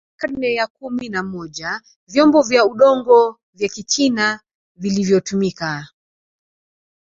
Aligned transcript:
Katika 0.17 0.33
karne 0.33 0.53
ya 0.53 0.67
kumi 0.67 1.09
na 1.09 1.23
moja 1.23 1.81
vyombo 2.07 2.41
vya 2.41 2.65
udongo 2.65 3.39
vya 3.53 3.69
kichina 3.69 4.39
vilivyotumika 4.75 5.87